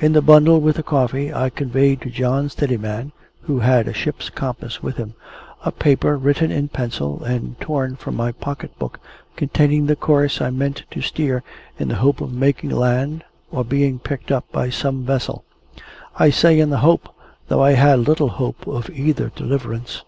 [0.00, 3.10] In the bundle with the coffee, I conveyed to John Steadiman
[3.44, 5.14] (who had a ship's compass with him),
[5.64, 9.00] a paper written in pencil, and torn from my pocket book,
[9.34, 11.42] containing the course I meant to steer,
[11.78, 15.42] in the hope of making land, or being picked up by some vessel
[16.18, 17.08] I say in the hope,
[17.48, 20.04] though I had little hope of either deliverance.